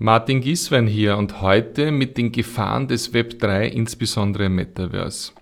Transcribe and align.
Martin 0.00 0.40
Gieswein 0.40 0.86
hier 0.86 1.16
und 1.16 1.42
heute 1.42 1.90
mit 1.90 2.18
den 2.18 2.30
Gefahren 2.30 2.86
des 2.86 3.12
Web 3.14 3.40
3, 3.40 3.66
insbesondere 3.66 4.44
im 4.44 4.54
Metaverse. 4.54 5.32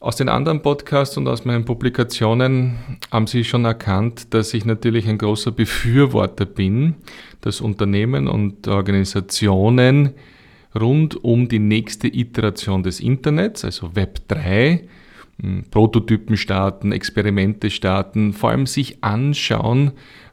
Aus 0.00 0.16
den 0.16 0.30
anderen 0.30 0.62
Podcasts 0.62 1.18
und 1.18 1.28
aus 1.28 1.44
meinen 1.44 1.66
Publikationen 1.66 2.78
haben 3.10 3.26
Sie 3.26 3.44
schon 3.44 3.66
erkannt, 3.66 4.32
dass 4.32 4.54
ich 4.54 4.64
natürlich 4.64 5.06
ein 5.06 5.18
großer 5.18 5.50
Befürworter 5.50 6.46
bin, 6.46 6.94
dass 7.42 7.60
Unternehmen 7.60 8.26
und 8.26 8.68
Organisationen 8.68 10.14
rund 10.74 11.22
um 11.22 11.46
die 11.46 11.58
nächste 11.58 12.08
Iteration 12.08 12.82
des 12.82 13.00
Internets, 13.00 13.66
also 13.66 13.94
Web 13.94 14.20
3, 14.28 14.88
hm, 15.42 15.64
Prototypen 15.70 16.38
starten, 16.38 16.90
Experimente 16.90 17.68
starten, 17.68 18.32
vor 18.32 18.48
allem 18.48 18.64
sich 18.64 19.04
anschauen, 19.04 19.92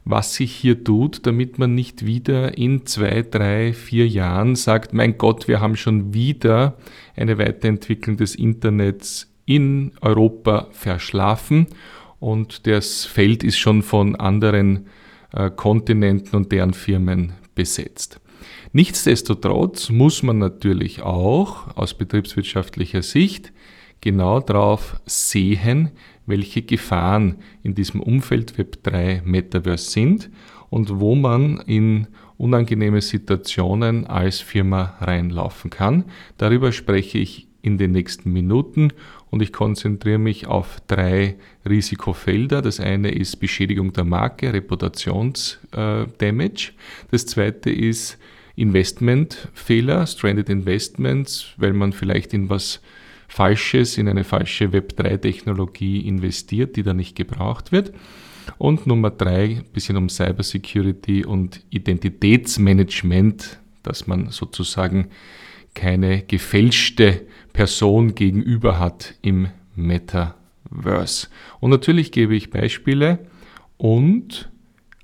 was 0.09 0.33
sich 0.33 0.55
hier 0.55 0.83
tut, 0.83 1.27
damit 1.27 1.59
man 1.59 1.75
nicht 1.75 2.05
wieder 2.05 2.57
in 2.57 2.85
zwei, 2.87 3.21
drei, 3.21 3.73
vier 3.73 4.07
Jahren 4.07 4.55
sagt, 4.55 4.91
mein 4.91 5.17
Gott, 5.17 5.47
wir 5.47 5.59
haben 5.59 5.75
schon 5.75 6.13
wieder 6.13 6.77
eine 7.15 7.37
Weiterentwicklung 7.37 8.17
des 8.17 8.33
Internets 8.33 9.31
in 9.45 9.91
Europa 10.01 10.67
verschlafen 10.71 11.67
und 12.19 12.65
das 12.65 13.05
Feld 13.05 13.43
ist 13.43 13.59
schon 13.59 13.83
von 13.83 14.15
anderen 14.15 14.87
äh, 15.31 15.51
Kontinenten 15.51 16.35
und 16.35 16.51
deren 16.51 16.73
Firmen 16.73 17.33
besetzt. 17.53 18.19
Nichtsdestotrotz 18.73 19.89
muss 19.89 20.23
man 20.23 20.39
natürlich 20.39 21.03
auch 21.03 21.75
aus 21.75 21.93
betriebswirtschaftlicher 21.93 23.03
Sicht 23.03 23.51
genau 24.01 24.39
darauf 24.39 24.99
sehen, 25.05 25.91
welche 26.29 26.61
Gefahren 26.61 27.35
in 27.63 27.75
diesem 27.75 28.01
Umfeld 28.01 28.53
Web3 28.53 29.23
Metaverse 29.23 29.91
sind 29.91 30.29
und 30.69 30.99
wo 30.99 31.15
man 31.15 31.61
in 31.65 32.07
unangenehme 32.37 33.01
Situationen 33.01 34.07
als 34.07 34.39
Firma 34.39 34.95
reinlaufen 35.01 35.69
kann. 35.69 36.05
Darüber 36.37 36.71
spreche 36.71 37.17
ich 37.17 37.49
in 37.61 37.77
den 37.77 37.91
nächsten 37.91 38.31
Minuten 38.31 38.93
und 39.29 39.41
ich 39.41 39.51
konzentriere 39.51 40.17
mich 40.17 40.47
auf 40.47 40.77
drei 40.87 41.35
Risikofelder. 41.67 42.61
Das 42.61 42.79
eine 42.79 43.11
ist 43.11 43.35
Beschädigung 43.37 43.91
der 43.93 44.05
Marke, 44.05 44.53
Reputationsdamage. 44.53 46.71
Das 47.11 47.25
zweite 47.25 47.69
ist 47.69 48.17
Investmentfehler, 48.55 50.07
Stranded 50.07 50.49
Investments, 50.49 51.53
weil 51.57 51.73
man 51.73 51.93
vielleicht 51.93 52.33
in 52.33 52.49
was 52.49 52.81
Falsches, 53.29 53.97
in 53.97 54.09
eine 54.09 54.23
falsche 54.23 54.69
Web3-Technologie 54.69 56.01
investiert, 56.01 56.75
die 56.75 56.83
da 56.83 56.93
nicht 56.93 57.15
gebraucht 57.15 57.71
wird. 57.71 57.93
Und 58.57 58.87
Nummer 58.87 59.11
drei, 59.11 59.61
bisschen 59.71 59.95
um 59.95 60.09
Cybersecurity 60.09 61.23
und 61.23 61.63
Identitätsmanagement, 61.69 63.59
dass 63.83 64.07
man 64.07 64.31
sozusagen 64.31 65.09
keine 65.75 66.23
gefälschte 66.23 67.27
Person 67.53 68.15
gegenüber 68.15 68.79
hat 68.79 69.15
im 69.21 69.49
Metaverse. 69.75 71.27
Und 71.59 71.69
natürlich 71.69 72.11
gebe 72.11 72.35
ich 72.35 72.49
Beispiele 72.49 73.19
und 73.77 74.49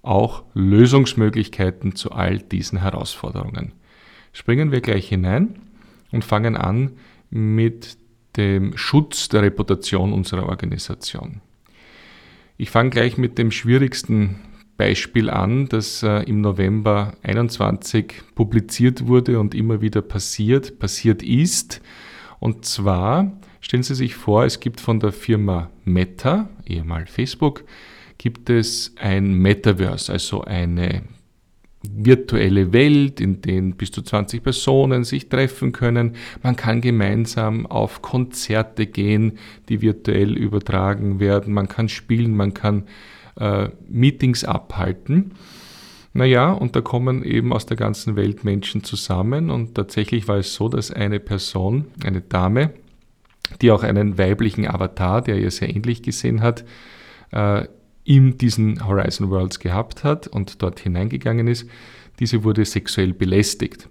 auch 0.02 0.44
Lösungsmöglichkeiten 0.56 1.96
zu 1.96 2.12
all 2.12 2.40
diesen 2.40 2.80
Herausforderungen. 2.80 3.74
Springen 4.34 4.72
wir 4.72 4.82
gleich 4.82 5.08
hinein 5.08 5.60
und 6.12 6.26
fangen 6.26 6.58
an 6.58 6.92
mit 7.30 7.98
dem 8.38 8.78
Schutz 8.78 9.30
der 9.30 9.42
Reputation 9.42 10.14
unserer 10.14 10.48
Organisation. 10.48 11.42
Ich 12.58 12.70
fange 12.70 12.90
gleich 12.90 13.18
mit 13.18 13.38
dem 13.38 13.52
schwierigsten 13.52 14.40
Beispiel 14.78 15.30
an, 15.30 15.68
das 15.68 16.04
äh, 16.04 16.24
im 16.24 16.42
November 16.42 17.14
21 17.24 18.14
publiziert 18.36 19.08
wurde 19.08 19.40
und 19.40 19.56
immer 19.56 19.82
wieder 19.82 20.02
passiert, 20.02 20.80
passiert 20.80 21.24
ist. 21.24 21.82
Und 22.40 22.66
zwar 22.66 23.32
stellen 23.62 23.84
Sie 23.84 23.96
sich 23.96 24.16
vor, 24.16 24.46
es 24.46 24.60
gibt 24.60 24.82
von 24.82 25.00
der 25.00 25.12
Firma 25.12 25.70
Meta, 25.86 26.50
ehemal 26.66 27.06
Facebook, 27.08 27.64
gibt 28.18 28.50
es 28.50 28.94
ein 28.98 29.34
Metaverse, 29.34 30.12
also 30.12 30.44
eine 30.44 31.04
virtuelle 31.94 32.74
Welt, 32.74 33.20
in 33.20 33.42
der 33.42 33.62
bis 33.62 33.92
zu 33.92 34.02
20 34.02 34.44
Personen 34.44 35.04
sich 35.04 35.30
treffen 35.30 35.72
können. 35.72 36.16
Man 36.44 36.56
kann 36.56 36.82
gemeinsam 36.82 37.66
auf 37.66 38.02
Konzerte 38.02 38.86
gehen, 38.88 39.38
die 39.70 39.82
virtuell 39.82 40.38
übertragen 40.38 41.20
werden. 41.20 41.54
Man 41.54 41.68
kann 41.68 41.90
spielen, 41.90 42.36
man 42.36 42.54
kann 42.54 42.84
äh, 43.40 43.70
Meetings 43.88 44.44
abhalten. 44.44 45.32
Naja, 46.14 46.54
und 46.54 46.78
da 46.78 46.82
kommen 46.82 47.24
eben 47.24 47.52
aus 47.52 47.66
der 47.66 47.76
ganzen 47.76 48.16
Welt 48.16 48.46
Menschen 48.46 48.86
zusammen 48.86 49.50
und 49.50 49.76
tatsächlich 49.76 50.30
war 50.30 50.38
es 50.38 50.54
so, 50.54 50.70
dass 50.70 50.90
eine 50.90 51.20
Person, 51.20 51.88
eine 52.06 52.22
Dame, 52.22 52.72
die 53.62 53.70
auch 53.70 53.84
einen 53.84 54.18
weiblichen 54.18 54.66
Avatar, 54.66 55.22
der 55.22 55.38
ihr 55.38 55.52
sehr 55.52 55.76
ähnlich 55.76 56.04
gesehen 56.04 56.42
hat, 56.42 56.64
äh, 57.32 57.66
in 58.06 58.38
diesen 58.38 58.88
Horizon 58.88 59.30
Worlds 59.30 59.60
gehabt 59.60 60.04
hat 60.04 60.28
und 60.28 60.62
dort 60.62 60.80
hineingegangen 60.80 61.48
ist, 61.48 61.68
diese 62.20 62.44
wurde 62.44 62.64
sexuell 62.64 63.14
belästigt. 63.14 63.90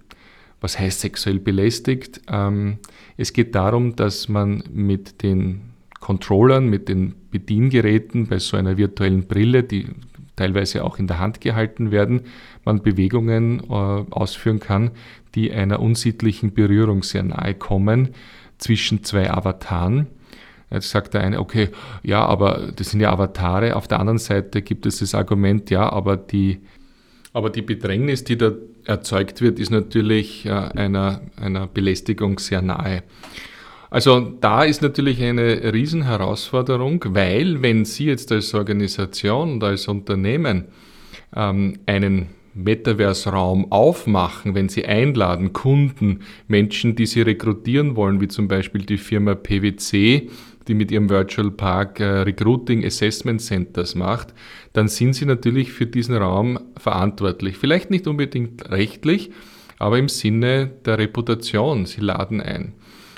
Was 0.61 0.79
heißt 0.79 1.01
sexuell 1.01 1.39
belästigt? 1.39 2.21
Ähm, 2.27 2.79
es 3.17 3.33
geht 3.33 3.53
darum, 3.53 3.95
dass 3.95 4.29
man 4.29 4.63
mit 4.73 5.21
den 5.21 5.73
Controllern, 5.99 6.69
mit 6.69 6.87
den 6.89 7.13
Bediengeräten 7.29 8.27
bei 8.27 8.39
so 8.39 8.57
einer 8.57 8.77
virtuellen 8.77 9.27
Brille, 9.27 9.63
die 9.63 9.87
teilweise 10.35 10.83
auch 10.83 10.97
in 10.97 11.07
der 11.07 11.19
Hand 11.19 11.41
gehalten 11.41 11.91
werden, 11.91 12.21
man 12.63 12.81
Bewegungen 12.81 13.59
äh, 13.59 13.73
ausführen 13.73 14.59
kann, 14.59 14.91
die 15.35 15.51
einer 15.51 15.79
unsittlichen 15.79 16.53
Berührung 16.53 17.03
sehr 17.03 17.23
nahe 17.23 17.53
kommen 17.53 18.09
zwischen 18.57 19.03
zwei 19.03 19.29
Avataren. 19.29 20.07
Jetzt 20.71 20.89
sagt 20.89 21.13
der 21.13 21.21
eine, 21.21 21.39
okay, 21.39 21.69
ja, 22.03 22.25
aber 22.25 22.71
das 22.75 22.89
sind 22.91 22.99
ja 22.99 23.11
Avatare. 23.11 23.75
Auf 23.75 23.87
der 23.87 23.99
anderen 23.99 24.17
Seite 24.17 24.61
gibt 24.61 24.85
es 24.85 24.99
das 24.99 25.13
Argument, 25.13 25.69
ja, 25.69 25.89
aber 25.91 26.17
die, 26.17 26.59
aber 27.33 27.49
die 27.49 27.61
Bedrängnis, 27.61 28.23
die 28.23 28.37
da 28.37 28.51
erzeugt 28.85 29.41
wird, 29.41 29.59
ist 29.59 29.71
natürlich 29.71 30.45
äh, 30.45 30.49
einer, 30.49 31.21
einer 31.39 31.67
Belästigung 31.67 32.39
sehr 32.39 32.61
nahe. 32.61 33.03
Also 33.89 34.19
da 34.41 34.63
ist 34.63 34.81
natürlich 34.81 35.21
eine 35.23 35.73
Riesenherausforderung, 35.73 37.03
weil 37.09 37.61
wenn 37.61 37.85
Sie 37.85 38.05
jetzt 38.05 38.31
als 38.31 38.53
Organisation 38.53 39.53
und 39.53 39.63
als 39.63 39.87
Unternehmen 39.87 40.65
ähm, 41.35 41.79
einen 41.85 42.27
Metaverse-Raum 42.55 43.71
aufmachen, 43.71 44.55
wenn 44.55 44.69
Sie 44.69 44.85
einladen, 44.85 45.53
Kunden, 45.53 46.21
Menschen, 46.47 46.95
die 46.95 47.05
Sie 47.05 47.21
rekrutieren 47.21 47.95
wollen, 47.95 48.21
wie 48.21 48.27
zum 48.27 48.47
Beispiel 48.47 48.81
die 48.85 48.97
Firma 48.97 49.35
PwC, 49.35 50.29
die 50.67 50.73
mit 50.73 50.91
ihrem 50.91 51.09
Virtual 51.09 51.51
Park 51.51 51.99
äh, 51.99 52.21
Recruiting 52.21 52.85
Assessment 52.85 53.41
Centers 53.41 53.95
macht, 53.95 54.33
dann 54.73 54.87
sind 54.87 55.13
sie 55.13 55.25
natürlich 55.25 55.71
für 55.71 55.85
diesen 55.85 56.15
Raum 56.15 56.59
verantwortlich. 56.77 57.57
Vielleicht 57.57 57.91
nicht 57.91 58.07
unbedingt 58.07 58.69
rechtlich, 58.69 59.31
aber 59.79 59.99
im 59.99 60.09
Sinne 60.09 60.71
der 60.85 60.97
Reputation. 60.97 61.85
Sie 61.85 62.01
laden 62.01 62.41
ein. 62.41 62.73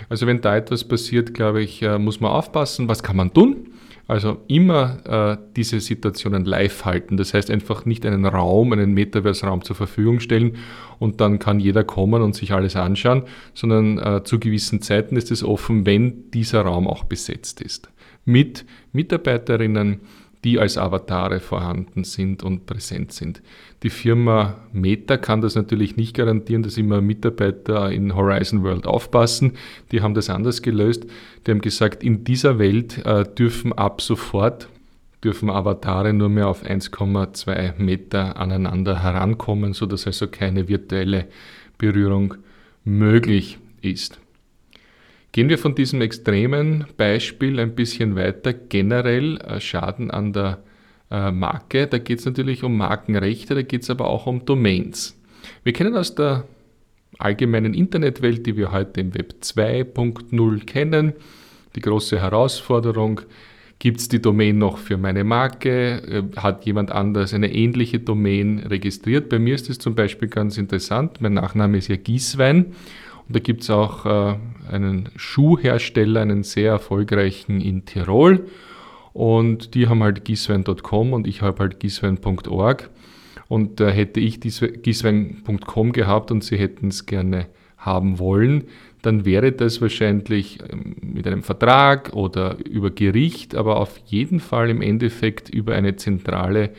Also 0.09 0.28
wenn 0.28 0.41
da 0.41 0.56
etwas 0.56 0.88
passiert, 0.88 1.34
glaube 1.34 1.62
ich, 1.62 1.81
äh, 1.81 1.97
muss 1.97 2.19
man 2.19 2.31
aufpassen. 2.31 2.88
Was 2.88 3.03
kann 3.03 3.16
man 3.16 3.34
tun? 3.34 3.68
Also 4.07 4.38
immer 4.47 5.00
äh, 5.06 5.38
diese 5.56 5.81
Situationen 5.81 6.45
live 6.45 6.85
halten. 6.85 7.18
Das 7.18 7.34
heißt 7.34 7.51
einfach 7.51 7.85
nicht 7.85 8.06
einen 8.06 8.25
Raum, 8.25 8.72
einen 8.72 8.94
Metaverse-Raum 8.94 9.63
zur 9.63 9.75
Verfügung 9.75 10.22
stellen 10.22 10.56
und 10.97 11.19
dann 11.19 11.40
kann 11.40 11.59
jeder 11.59 11.84
kommen 11.84 12.22
und 12.22 12.34
sich 12.34 12.53
alles 12.53 12.75
anschauen, 12.78 13.23
sondern 13.53 13.97
äh, 13.97 14.23
zu 14.23 14.40
gewissen 14.40 14.81
Zeiten 14.81 15.18
ist 15.18 15.29
es 15.31 15.44
offen, 15.44 15.85
wenn 15.85 16.31
dieser 16.31 16.62
Raum 16.62 16.88
auch 16.88 17.03
besetzt 17.03 17.62
ist. 17.62 17.90
Mit 18.23 18.66
Mitarbeiterinnen, 18.94 20.00
die 20.47 20.59
als 20.59 20.78
Avatare 20.78 21.41
vorhanden 21.41 22.06
sind 22.06 22.41
und 22.41 22.66
präsent 22.66 23.12
sind. 23.12 23.41
Die 23.84 23.90
Firma 23.90 24.56
Meta 24.72 25.18
kann 25.18 25.41
das 25.41 25.56
natürlich 25.56 25.97
nicht 25.97 26.16
garantieren, 26.16 26.63
dass 26.63 26.77
immer 26.77 27.01
Mitarbeiter 27.01 27.92
in 27.92 28.16
Horizon 28.16 28.63
World 28.63 28.88
aufpassen. 28.88 29.57
Die 29.92 30.00
haben 30.00 30.13
das 30.13 30.30
anders 30.30 30.62
gelöst. 30.62 31.06
Die 31.45 31.51
haben 31.51 31.60
gesagt, 31.60 32.01
in 32.01 32.24
dieser 32.24 32.60
Welt 32.60 33.06
äh, 33.06 33.25
dürfen 33.25 33.74
ab 33.74 34.00
sofort 34.00 34.69
dürfen 35.21 35.50
Avatare 35.50 36.13
nur 36.13 36.30
mehr 36.30 36.48
auf 36.48 36.63
1,2 36.63 37.74
Meter 37.77 38.38
aneinander 38.38 39.04
herankommen, 39.04 39.74
sodass 39.74 40.07
also 40.07 40.27
keine 40.27 40.69
virtuelle 40.69 41.25
Berührung 41.77 42.36
möglich 42.86 43.57
ist. 43.81 44.21
Gehen 45.38 45.50
wir 45.50 45.60
von 45.60 45.75
diesem 45.75 46.01
extremen 46.01 46.88
Beispiel 46.98 47.60
ein 47.60 47.75
bisschen 47.75 48.16
weiter. 48.16 48.54
Generell 48.54 49.38
äh, 49.38 49.60
Schaden 49.60 50.10
an 50.10 50.34
der 50.34 50.63
äh, 51.12 51.30
Marke, 51.30 51.86
da 51.86 52.00
geht 52.00 52.18
es 52.18 52.25
natürlich 52.25 52.63
um 52.63 52.75
Markenrechte, 52.75 53.54
da 53.54 53.62
geht 53.62 53.84
es 53.84 53.92
aber 53.92 54.07
auch 54.07 54.25
um 54.25 54.45
Domains. 54.45 55.16
Wir 55.63 55.74
kennen 55.74 55.95
aus 55.95 56.16
der 56.16 56.48
allgemeinen 57.19 57.75
Internetwelt, 57.75 58.48
die 58.48 58.57
wir 58.57 58.72
heute 58.72 59.00
im 59.00 59.13
Web 59.13 59.36
2.0 59.44 60.66
kennen, 60.66 61.13
die 61.75 61.81
große 61.81 62.19
Herausforderung, 62.19 63.22
Gibt 63.80 64.00
es 64.00 64.10
die 64.10 64.19
Domain 64.19 64.57
noch 64.57 64.80
für 64.80 64.98
meine 64.98 65.24
Marke? 65.24 66.01
Äh, 66.01 66.24
hat 66.36 66.66
jemand 66.66 66.92
anders 66.92 67.33
eine 67.33 67.54
ähnliche 67.54 68.00
Domain 68.00 68.57
registriert? 68.57 69.30
Bei 69.30 69.38
mir 69.38 69.54
ist 69.54 69.69
es 69.69 69.78
zum 69.78 69.94
Beispiel 69.94 70.30
ganz 70.30 70.57
interessant. 70.57 71.22
Mein 71.22 71.36
Nachname 71.36 71.78
ist 71.78 71.88
ja 71.88 71.95
Gieswein. 71.95 72.74
Und 73.27 73.35
da 73.35 73.39
gibt 73.39 73.63
es 73.63 73.69
auch 73.69 74.06
äh, 74.06 74.35
einen 74.71 75.09
Schuhhersteller, 75.15 76.21
einen 76.21 76.44
sehr 76.44 76.71
erfolgreichen 76.71 77.62
in 77.62 77.85
Tirol. 77.85 78.47
Und 79.13 79.74
die 79.74 79.88
haben 79.88 80.03
halt 80.03 80.25
gieswein.com 80.25 81.13
und 81.13 81.27
ich 81.27 81.41
habe 81.41 81.59
halt 81.59 81.79
gieswein.org. 81.79 82.89
Und 83.47 83.81
äh, 83.81 83.91
hätte 83.91 84.19
ich 84.19 84.39
gieswein.com 84.39 85.91
gehabt 85.91 86.31
und 86.31 86.44
sie 86.44 86.57
hätten 86.57 86.89
es 86.89 87.06
gerne 87.06 87.47
haben 87.77 88.19
wollen, 88.19 88.65
dann 89.01 89.25
wäre 89.25 89.51
das 89.51 89.81
wahrscheinlich 89.81 90.59
ähm, 90.71 90.95
mit 91.01 91.27
einem 91.27 91.44
Vertrag 91.44 92.13
oder 92.13 92.57
über 92.65 92.91
Gericht, 92.91 93.56
aber 93.56 93.77
auf 93.77 93.97
jeden 94.06 94.39
Fall 94.39 94.69
im 94.69 94.81
Endeffekt 94.81 95.50
über 95.50 95.75
eine 95.75 95.95
zentrale 95.95 96.71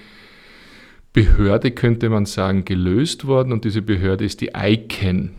Behörde, 1.12 1.70
könnte 1.70 2.10
man 2.10 2.26
sagen, 2.26 2.64
gelöst 2.64 3.26
worden. 3.26 3.52
Und 3.52 3.64
diese 3.64 3.82
Behörde 3.82 4.24
ist 4.24 4.40
die 4.40 4.50
ICANN. 4.54 5.30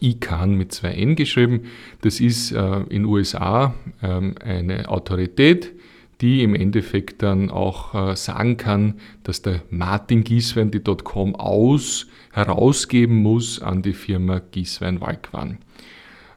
ICANN 0.00 0.54
mit 0.54 0.72
zwei 0.72 0.92
N 0.92 1.16
geschrieben. 1.16 1.62
Das 2.00 2.20
ist 2.20 2.52
äh, 2.52 2.80
in 2.88 3.04
USA 3.04 3.74
ähm, 4.02 4.34
eine 4.42 4.88
Autorität, 4.88 5.72
die 6.20 6.42
im 6.42 6.54
Endeffekt 6.54 7.22
dann 7.22 7.50
auch 7.50 7.94
äh, 7.94 8.16
sagen 8.16 8.56
kann, 8.56 8.94
dass 9.22 9.42
der 9.42 9.62
Martin 9.70 10.24
Gieswein 10.24 10.70
die 10.70 10.80
.com 10.80 11.34
aus 11.34 12.06
herausgeben 12.32 13.16
muss 13.16 13.62
an 13.62 13.82
die 13.82 13.92
Firma 13.92 14.40
Gieswein 14.50 15.00
Walkwan. 15.00 15.58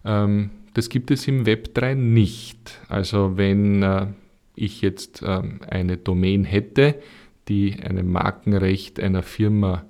Ähm, 0.06 0.52
das 0.74 0.90
gibt 0.90 1.12
es 1.12 1.28
im 1.28 1.46
Web 1.46 1.74
3 1.74 1.96
nicht. 1.96 2.80
Also 2.88 3.38
wenn 3.38 3.84
äh, 3.84 4.08
ich 4.56 4.82
jetzt 4.82 5.24
ähm, 5.26 5.60
eine 5.68 5.98
Domain 5.98 6.44
hätte, 6.44 6.96
die 7.48 7.76
einem 7.82 8.12
Markenrecht 8.12 9.00
einer 9.00 9.24
Firma 9.24 9.84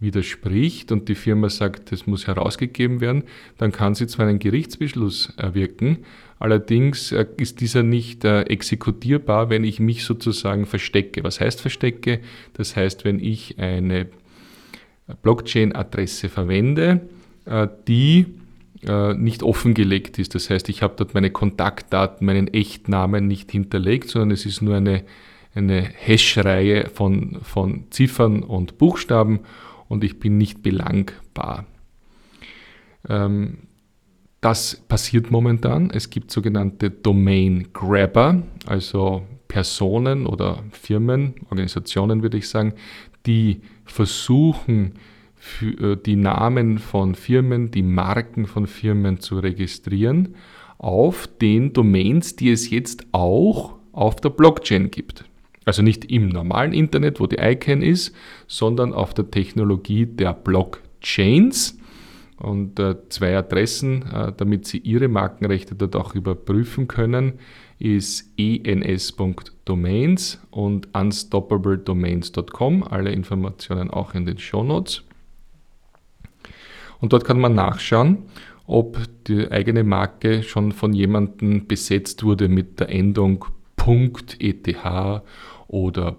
widerspricht 0.00 0.92
und 0.92 1.08
die 1.08 1.14
Firma 1.14 1.48
sagt, 1.48 1.90
das 1.90 2.06
muss 2.06 2.26
herausgegeben 2.26 3.00
werden, 3.00 3.24
dann 3.56 3.72
kann 3.72 3.94
sie 3.94 4.06
zwar 4.06 4.26
einen 4.26 4.38
Gerichtsbeschluss 4.38 5.32
erwirken, 5.36 5.98
allerdings 6.38 7.10
äh, 7.12 7.26
ist 7.36 7.60
dieser 7.60 7.82
nicht 7.82 8.24
äh, 8.24 8.42
exekutierbar, 8.42 9.50
wenn 9.50 9.64
ich 9.64 9.80
mich 9.80 10.04
sozusagen 10.04 10.66
verstecke. 10.66 11.24
Was 11.24 11.40
heißt 11.40 11.60
verstecke? 11.60 12.20
Das 12.52 12.76
heißt, 12.76 13.04
wenn 13.04 13.18
ich 13.18 13.58
eine 13.58 14.06
Blockchain-Adresse 15.22 16.28
verwende, 16.28 17.00
äh, 17.44 17.66
die 17.86 18.26
nicht 19.16 19.42
offengelegt 19.42 20.20
ist. 20.20 20.36
Das 20.36 20.50
heißt, 20.50 20.68
ich 20.68 20.82
habe 20.82 20.94
dort 20.96 21.12
meine 21.12 21.30
Kontaktdaten, 21.30 22.24
meinen 22.24 22.46
Echtnamen 22.46 23.26
nicht 23.26 23.50
hinterlegt, 23.50 24.08
sondern 24.08 24.30
es 24.30 24.46
ist 24.46 24.62
nur 24.62 24.76
eine, 24.76 25.02
eine 25.52 25.82
Hash-Reihe 25.82 26.88
von, 26.94 27.38
von 27.42 27.86
Ziffern 27.90 28.44
und 28.44 28.78
Buchstaben 28.78 29.40
und 29.88 30.04
ich 30.04 30.18
bin 30.18 30.38
nicht 30.38 30.62
belangbar. 30.62 31.66
Ähm, 33.08 33.58
das 34.40 34.76
passiert 34.88 35.30
momentan. 35.30 35.90
Es 35.90 36.10
gibt 36.10 36.30
sogenannte 36.30 36.90
Domain 36.90 37.68
Grabber, 37.72 38.42
also 38.66 39.26
Personen 39.48 40.26
oder 40.26 40.62
Firmen, 40.70 41.34
Organisationen 41.50 42.22
würde 42.22 42.36
ich 42.36 42.48
sagen, 42.48 42.74
die 43.26 43.62
versuchen, 43.84 44.94
äh, 45.60 45.96
die 45.96 46.16
Namen 46.16 46.78
von 46.78 47.14
Firmen, 47.14 47.70
die 47.70 47.82
Marken 47.82 48.46
von 48.46 48.66
Firmen 48.66 49.20
zu 49.20 49.38
registrieren 49.38 50.34
auf 50.78 51.26
den 51.26 51.72
Domains, 51.72 52.36
die 52.36 52.50
es 52.50 52.70
jetzt 52.70 53.06
auch 53.12 53.76
auf 53.92 54.16
der 54.16 54.30
Blockchain 54.30 54.90
gibt. 54.90 55.24
Also 55.68 55.82
nicht 55.82 56.10
im 56.10 56.30
normalen 56.30 56.72
Internet, 56.72 57.20
wo 57.20 57.26
die 57.26 57.36
ICANN 57.36 57.82
ist, 57.82 58.16
sondern 58.46 58.94
auf 58.94 59.12
der 59.12 59.30
Technologie 59.30 60.06
der 60.06 60.32
Blockchains. 60.32 61.78
Und 62.38 62.80
äh, 62.80 62.96
zwei 63.10 63.36
Adressen, 63.36 64.00
äh, 64.10 64.32
damit 64.34 64.66
Sie 64.66 64.78
Ihre 64.78 65.08
Markenrechte 65.08 65.74
dort 65.74 65.94
auch 65.94 66.14
überprüfen 66.14 66.88
können, 66.88 67.34
ist 67.78 68.32
ens.domains 68.38 69.20
und 70.50 70.88
unstoppabledomains.com. 70.94 72.84
Alle 72.84 73.12
Informationen 73.12 73.90
auch 73.90 74.14
in 74.14 74.24
den 74.24 74.38
Show 74.38 74.64
Notes. 74.64 75.02
Und 76.98 77.12
dort 77.12 77.26
kann 77.26 77.40
man 77.40 77.54
nachschauen, 77.54 78.22
ob 78.66 78.96
die 79.26 79.50
eigene 79.50 79.84
Marke 79.84 80.42
schon 80.42 80.72
von 80.72 80.94
jemandem 80.94 81.66
besetzt 81.66 82.24
wurde 82.24 82.48
mit 82.48 82.80
der 82.80 82.88
Endung 82.88 83.44
.eth 84.38 84.76
oder 85.68 86.16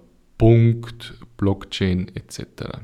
.blockchain 1.37 2.11
etc. 2.15 2.79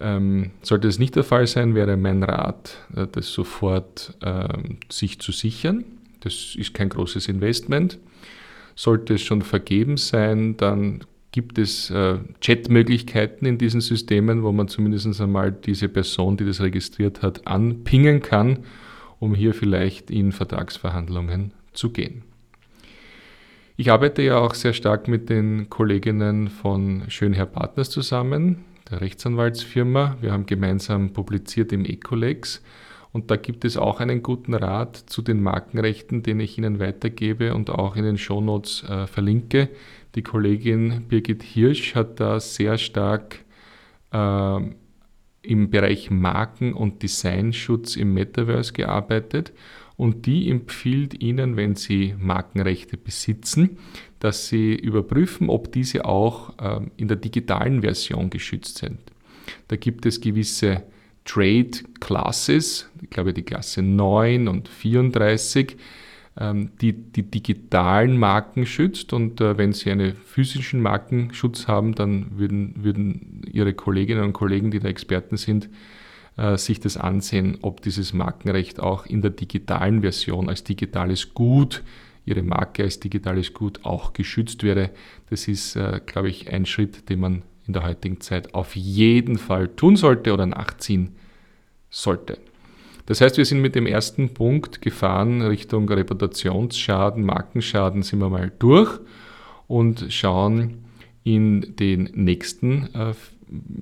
Ähm, 0.00 0.52
sollte 0.62 0.88
es 0.88 0.98
nicht 0.98 1.14
der 1.14 1.24
Fall 1.24 1.46
sein, 1.46 1.74
wäre 1.74 1.96
mein 1.96 2.22
Rat, 2.22 2.78
äh, 2.96 3.06
das 3.10 3.32
sofort 3.32 4.16
ähm, 4.22 4.78
sich 4.90 5.20
zu 5.20 5.30
sichern. 5.30 5.84
Das 6.20 6.54
ist 6.56 6.72
kein 6.72 6.88
großes 6.88 7.28
Investment. 7.28 7.98
Sollte 8.74 9.14
es 9.14 9.22
schon 9.22 9.42
vergeben 9.42 9.98
sein, 9.98 10.56
dann 10.56 11.04
gibt 11.32 11.58
es 11.58 11.90
äh, 11.90 12.18
Chatmöglichkeiten 12.40 13.46
in 13.46 13.58
diesen 13.58 13.80
Systemen, 13.80 14.42
wo 14.42 14.52
man 14.52 14.68
zumindest 14.68 15.20
einmal 15.20 15.52
diese 15.52 15.88
Person, 15.88 16.36
die 16.36 16.44
das 16.44 16.60
registriert 16.60 17.22
hat, 17.22 17.46
anpingen 17.46 18.22
kann, 18.22 18.60
um 19.18 19.34
hier 19.34 19.54
vielleicht 19.54 20.10
in 20.10 20.32
Vertragsverhandlungen 20.32 21.52
zu 21.72 21.90
gehen. 21.90 22.22
Ich 23.82 23.90
arbeite 23.90 24.22
ja 24.22 24.38
auch 24.38 24.54
sehr 24.54 24.74
stark 24.74 25.08
mit 25.08 25.28
den 25.28 25.68
Kolleginnen 25.68 26.46
von 26.46 27.02
Schönherr 27.08 27.46
Partners 27.46 27.90
zusammen, 27.90 28.64
der 28.88 29.00
Rechtsanwaltsfirma. 29.00 30.18
Wir 30.20 30.30
haben 30.30 30.46
gemeinsam 30.46 31.12
publiziert 31.12 31.72
im 31.72 31.84
Ecolex 31.84 32.62
und 33.10 33.32
da 33.32 33.34
gibt 33.34 33.64
es 33.64 33.76
auch 33.76 33.98
einen 33.98 34.22
guten 34.22 34.54
Rat 34.54 34.94
zu 34.94 35.20
den 35.20 35.42
Markenrechten, 35.42 36.22
den 36.22 36.38
ich 36.38 36.58
Ihnen 36.58 36.78
weitergebe 36.78 37.56
und 37.56 37.70
auch 37.70 37.96
in 37.96 38.04
den 38.04 38.18
Shownotes 38.18 38.84
äh, 38.88 39.08
verlinke. 39.08 39.68
Die 40.14 40.22
Kollegin 40.22 41.06
Birgit 41.08 41.42
Hirsch 41.42 41.96
hat 41.96 42.20
da 42.20 42.38
sehr 42.38 42.78
stark 42.78 43.40
äh, 44.12 44.60
im 45.42 45.70
Bereich 45.70 46.08
Marken- 46.08 46.72
und 46.72 47.02
Designschutz 47.02 47.96
im 47.96 48.14
Metaverse 48.14 48.74
gearbeitet 48.74 49.52
und 50.02 50.26
die 50.26 50.50
empfiehlt 50.50 51.22
Ihnen, 51.22 51.56
wenn 51.56 51.76
Sie 51.76 52.16
Markenrechte 52.18 52.96
besitzen, 52.96 53.78
dass 54.18 54.48
Sie 54.48 54.74
überprüfen, 54.74 55.48
ob 55.48 55.70
diese 55.70 56.04
auch 56.06 56.58
äh, 56.58 56.80
in 56.96 57.06
der 57.06 57.18
digitalen 57.18 57.82
Version 57.82 58.28
geschützt 58.28 58.78
sind. 58.78 58.98
Da 59.68 59.76
gibt 59.76 60.04
es 60.04 60.20
gewisse 60.20 60.82
Trade 61.24 61.70
Classes, 62.00 62.90
ich 63.00 63.10
glaube 63.10 63.32
die 63.32 63.44
Klasse 63.44 63.80
9 63.80 64.48
und 64.48 64.68
34, 64.68 65.76
ähm, 66.36 66.70
die 66.80 66.94
die 66.94 67.22
digitalen 67.22 68.18
Marken 68.18 68.66
schützt. 68.66 69.12
Und 69.12 69.40
äh, 69.40 69.56
wenn 69.56 69.72
Sie 69.72 69.88
einen 69.92 70.16
physischen 70.16 70.80
Markenschutz 70.80 71.68
haben, 71.68 71.94
dann 71.94 72.38
würden, 72.38 72.74
würden 72.82 73.42
Ihre 73.52 73.72
Kolleginnen 73.72 74.24
und 74.24 74.32
Kollegen, 74.32 74.72
die 74.72 74.80
da 74.80 74.88
Experten 74.88 75.36
sind, 75.36 75.68
äh, 76.36 76.56
sich 76.56 76.80
das 76.80 76.96
ansehen, 76.96 77.58
ob 77.62 77.82
dieses 77.82 78.12
Markenrecht 78.12 78.80
auch 78.80 79.06
in 79.06 79.22
der 79.22 79.30
digitalen 79.30 80.00
Version 80.00 80.48
als 80.48 80.64
digitales 80.64 81.34
Gut, 81.34 81.82
Ihre 82.24 82.42
Marke 82.42 82.84
als 82.84 83.00
digitales 83.00 83.52
Gut 83.52 83.84
auch 83.84 84.12
geschützt 84.12 84.62
wäre. 84.62 84.90
Das 85.30 85.48
ist, 85.48 85.76
äh, 85.76 86.00
glaube 86.04 86.28
ich, 86.28 86.52
ein 86.52 86.66
Schritt, 86.66 87.08
den 87.08 87.20
man 87.20 87.42
in 87.66 87.72
der 87.72 87.84
heutigen 87.84 88.20
Zeit 88.20 88.54
auf 88.54 88.76
jeden 88.76 89.38
Fall 89.38 89.68
tun 89.68 89.96
sollte 89.96 90.32
oder 90.32 90.46
nachziehen 90.46 91.16
sollte. 91.90 92.38
Das 93.06 93.20
heißt, 93.20 93.36
wir 93.36 93.44
sind 93.44 93.60
mit 93.60 93.74
dem 93.74 93.86
ersten 93.86 94.32
Punkt 94.32 94.80
gefahren 94.80 95.42
Richtung 95.42 95.88
Reputationsschaden, 95.88 97.24
Markenschaden 97.24 98.02
sind 98.02 98.20
wir 98.20 98.30
mal 98.30 98.52
durch 98.58 99.00
und 99.66 100.06
schauen 100.10 100.84
in 101.24 101.76
den 101.76 102.10
nächsten 102.14 102.94
äh, 102.94 103.12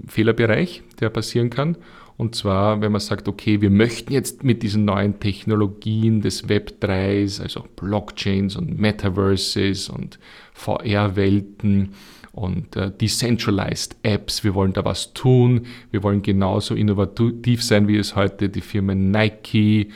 Fehlerbereich, 0.09 0.83
der 1.01 1.11
passieren 1.11 1.51
kann. 1.51 1.77
Und 2.21 2.35
zwar, 2.35 2.83
wenn 2.83 2.93
man 2.93 3.01
sagt, 3.01 3.29
okay, 3.29 3.63
wir 3.63 3.71
möchten 3.71 4.13
jetzt 4.13 4.45
mit 4.45 4.63
diesen 4.63 4.85
neuen 4.85 5.21
Technologien 5.21 6.21
des 6.21 6.51
Web 6.51 6.75
3s, 6.83 7.41
also 7.41 7.65
Blockchains 7.77 8.57
und 8.57 8.79
Metaverses 8.79 9.89
und 9.89 10.19
VR-Welten, 10.53 11.95
und 12.33 12.77
äh, 12.77 12.93
Decentralized 12.93 13.97
Apps. 14.03 14.45
Wir 14.45 14.55
wollen 14.55 14.75
da 14.75 14.85
was 14.85 15.15
tun. 15.15 15.63
Wir 15.93 16.03
wollen 16.03 16.21
genauso 16.21 16.75
innovativ 16.75 17.65
sein, 17.65 17.89
wie 17.89 17.97
es 17.97 18.15
heute 18.15 18.51
die 18.51 18.61
Firmen 18.61 19.11
Nike 19.11 19.89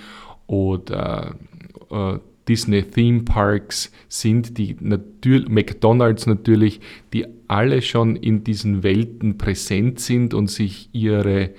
oder 0.46 1.34
äh, 1.90 2.18
Disney 2.48 2.84
Theme 2.84 3.24
Parks 3.24 3.92
sind, 4.08 4.56
die 4.56 4.76
natürlich, 4.80 5.48
McDonald's 5.50 6.26
natürlich, 6.26 6.80
die 7.12 7.26
alle 7.48 7.82
schon 7.82 8.16
in 8.16 8.44
diesen 8.44 8.82
Welten 8.82 9.36
präsent 9.36 10.00
sind 10.00 10.32
und 10.32 10.50
sich 10.50 10.88
ihre 10.92 11.50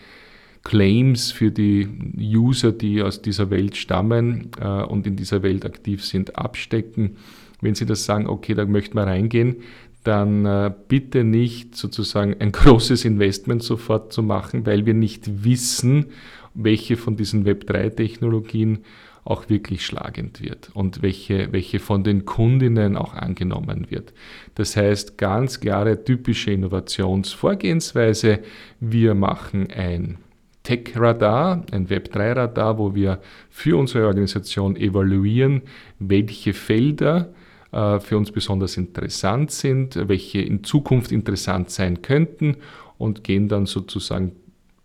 Claims 0.65 1.31
für 1.31 1.51
die 1.51 1.87
User, 2.17 2.73
die 2.73 3.01
aus 3.01 3.21
dieser 3.21 3.49
Welt 3.51 3.77
stammen 3.77 4.49
äh, 4.59 4.83
und 4.83 5.07
in 5.07 5.15
dieser 5.15 5.43
Welt 5.43 5.63
aktiv 5.63 6.03
sind, 6.03 6.37
abstecken. 6.37 7.17
wenn 7.61 7.75
Sie 7.75 7.85
das 7.85 8.03
sagen, 8.03 8.27
okay, 8.27 8.55
da 8.55 8.65
möchten 8.65 8.97
wir 8.97 9.03
reingehen, 9.03 9.57
dann 10.03 10.45
äh, 10.45 10.73
bitte 10.87 11.23
nicht 11.23 11.75
sozusagen 11.75 12.35
ein 12.39 12.51
großes 12.51 13.05
Investment 13.05 13.63
sofort 13.63 14.11
zu 14.11 14.23
machen, 14.23 14.65
weil 14.65 14.85
wir 14.87 14.95
nicht 14.95 15.45
wissen, 15.45 16.07
welche 16.55 16.97
von 16.97 17.15
diesen 17.15 17.45
Web3-Technologien 17.45 18.79
auch 19.23 19.49
wirklich 19.49 19.85
schlagend 19.85 20.41
wird 20.41 20.71
und 20.73 21.03
welche, 21.03 21.51
welche 21.51 21.79
von 21.79 22.03
den 22.03 22.25
Kundinnen 22.25 22.97
auch 22.97 23.13
angenommen 23.13 23.87
wird. 23.89 24.13
Das 24.55 24.75
heißt, 24.75 25.17
ganz 25.17 25.59
klare 25.59 26.03
typische 26.03 26.51
Innovationsvorgehensweise. 26.51 28.39
Wir 28.79 29.15
machen 29.15 29.69
ein 29.71 30.19
Tech-Radar, 30.65 31.63
ein 31.71 31.87
Web3-Radar, 31.87 32.77
wo 32.77 32.93
wir 32.93 33.21
für 33.49 33.77
unsere 33.77 34.07
Organisation 34.07 34.75
evaluieren, 34.75 35.61
welche 35.99 36.53
Felder 36.53 37.33
äh, 37.71 37.99
für 38.01 38.17
uns 38.17 38.31
besonders 38.31 38.75
interessant 38.75 39.51
sind, 39.51 39.95
welche 40.09 40.41
in 40.41 40.65
Zukunft 40.65 41.13
interessant 41.13 41.69
sein 41.69 42.01
könnten 42.01 42.57
und 42.97 43.23
gehen 43.23 43.47
dann 43.47 43.65
sozusagen 43.65 44.33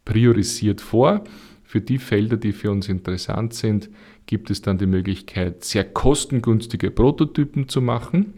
priorisiert 0.05 0.81
vor. 0.81 1.25
Für 1.65 1.81
die 1.81 1.99
Felder, 1.99 2.37
die 2.37 2.53
für 2.53 2.71
uns 2.71 2.89
interessant 2.89 3.55
sind, 3.55 3.91
gibt 4.27 4.51
es 4.51 4.63
dann 4.63 4.79
die 4.79 4.87
Möglichkeit, 4.87 5.65
sehr 5.65 5.85
kostengünstige 5.85 6.91
Prototypen 6.91 7.69
zu 7.69 7.81
machen 7.81 8.35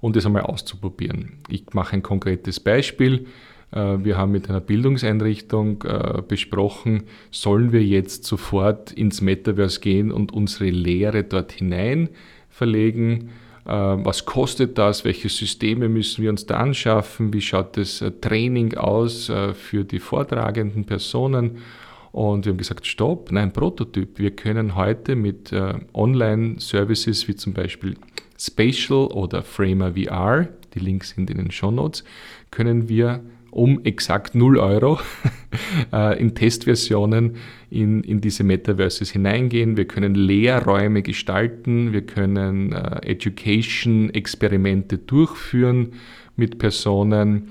und 0.00 0.14
das 0.14 0.26
einmal 0.26 0.42
auszuprobieren. 0.42 1.38
Ich 1.48 1.72
mache 1.72 1.94
ein 1.94 2.02
konkretes 2.02 2.60
Beispiel. 2.60 3.26
Äh, 3.72 4.04
wir 4.04 4.16
haben 4.16 4.32
mit 4.32 4.48
einer 4.48 4.60
Bildungseinrichtung 4.60 5.82
äh, 5.82 6.22
besprochen, 6.26 7.04
sollen 7.30 7.72
wir 7.72 7.84
jetzt 7.84 8.24
sofort 8.24 8.92
ins 8.92 9.20
Metaverse 9.20 9.80
gehen 9.80 10.12
und 10.12 10.32
unsere 10.32 10.70
Lehre 10.70 11.24
dort 11.24 11.52
hinein 11.52 12.08
verlegen? 12.48 13.30
Äh, 13.64 13.70
was 13.70 14.24
kostet 14.24 14.78
das? 14.78 15.04
Welche 15.04 15.28
Systeme 15.28 15.88
müssen 15.88 16.22
wir 16.22 16.30
uns 16.30 16.46
da 16.46 16.58
anschaffen? 16.58 17.32
Wie 17.32 17.40
schaut 17.40 17.76
das 17.76 18.04
Training 18.20 18.74
aus 18.74 19.30
für 19.54 19.84
die 19.84 19.98
vortragenden 19.98 20.84
Personen? 20.84 21.58
Und 22.12 22.46
wir 22.46 22.52
haben 22.52 22.58
gesagt, 22.58 22.86
stopp, 22.86 23.30
nein, 23.30 23.52
Prototyp. 23.52 24.18
Wir 24.18 24.30
können 24.30 24.74
heute 24.74 25.16
mit 25.16 25.52
Online-Services 25.92 27.28
wie 27.28 27.36
zum 27.36 27.52
Beispiel 27.52 27.96
Spatial 28.38 29.06
oder 29.08 29.42
Framer 29.42 29.92
VR, 29.92 30.48
die 30.74 30.78
Links 30.78 31.10
sind 31.10 31.28
in 31.28 31.36
den 31.36 31.50
Show 31.50 31.70
Notes, 31.70 32.04
können 32.50 32.88
wir 32.88 33.20
um 33.56 33.82
exakt 33.84 34.34
0 34.34 34.58
Euro 34.58 35.00
äh, 35.92 36.20
in 36.20 36.34
Testversionen 36.34 37.36
in, 37.70 38.02
in 38.04 38.20
diese 38.20 38.44
Metaverses 38.44 39.10
hineingehen. 39.10 39.78
Wir 39.78 39.86
können 39.86 40.14
Lehrräume 40.14 41.00
gestalten, 41.00 41.94
wir 41.94 42.04
können 42.04 42.72
äh, 42.72 43.00
Education-Experimente 43.06 44.98
durchführen 44.98 45.92
mit 46.36 46.58
Personen 46.58 47.48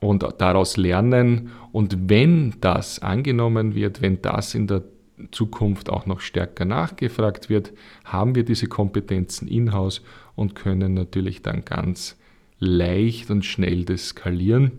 und 0.00 0.26
daraus 0.38 0.76
lernen. 0.76 1.50
Und 1.70 2.10
wenn 2.10 2.54
das 2.60 2.98
angenommen 2.98 3.76
wird, 3.76 4.02
wenn 4.02 4.20
das 4.22 4.56
in 4.56 4.66
der 4.66 4.82
Zukunft 5.30 5.88
auch 5.88 6.06
noch 6.06 6.18
stärker 6.18 6.64
nachgefragt 6.64 7.48
wird, 7.48 7.72
haben 8.04 8.34
wir 8.34 8.44
diese 8.44 8.66
Kompetenzen 8.66 9.46
in-house 9.46 10.02
und 10.34 10.56
können 10.56 10.94
natürlich 10.94 11.42
dann 11.42 11.64
ganz 11.64 12.18
leicht 12.58 13.30
und 13.30 13.44
schnell 13.44 13.84
das 13.84 14.08
skalieren. 14.08 14.72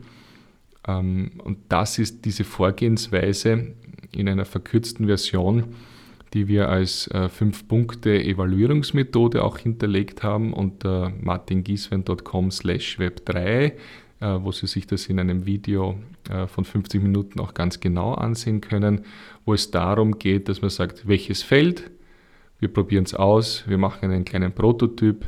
Ähm, 0.88 1.32
und 1.44 1.58
das 1.70 2.00
ist 2.00 2.26
diese 2.26 2.44
Vorgehensweise 2.44 3.74
in 4.12 4.28
einer 4.30 4.46
verkürzten 4.46 5.08
Version, 5.08 5.64
die 6.34 6.48
wir 6.48 6.70
als 6.70 7.10
5-Punkte-Evaluierungsmethode 7.12 9.38
äh, 9.38 9.42
auch 9.42 9.58
hinterlegt 9.58 10.24
haben 10.24 10.54
unter 10.54 11.12
martingieswen.com 11.22 12.52
slash 12.52 13.00
web3, 13.00 13.38
äh, 13.38 13.72
wo 14.20 14.52
Sie 14.52 14.68
sich 14.68 14.86
das 14.86 15.08
in 15.08 15.18
einem 15.20 15.46
Video 15.46 15.98
äh, 16.30 16.48
von 16.48 16.66
50 16.66 17.02
Minuten 17.02 17.40
auch 17.40 17.54
ganz 17.54 17.80
genau 17.80 18.14
ansehen 18.14 18.60
können, 18.62 19.06
wo 19.46 19.54
es 19.54 19.72
darum 19.72 20.20
geht, 20.20 20.50
dass 20.50 20.62
man 20.62 20.70
sagt, 20.70 21.08
welches 21.08 21.42
Feld, 21.42 21.90
wir 22.60 22.68
probieren 22.68 23.06
es 23.06 23.14
aus, 23.14 23.64
wir 23.68 23.78
machen 23.78 24.12
einen 24.12 24.26
kleinen 24.26 24.52
Prototyp, 24.52 25.26